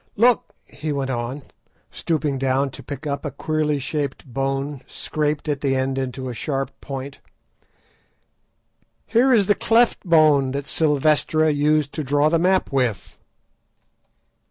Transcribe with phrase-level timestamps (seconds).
[0.15, 1.43] Look!" he went on,
[1.91, 6.33] stooping down to pick up a queerly shaped bone scraped at the end into a
[6.33, 7.19] sharp point,
[9.05, 13.19] "here is the 'cleft bone' that Silvestra used to draw the map with."